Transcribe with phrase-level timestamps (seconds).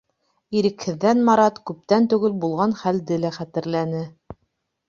[0.61, 4.01] Ирекһеҙҙән Марат күптән түгел булған хәлде лә хәтерләне.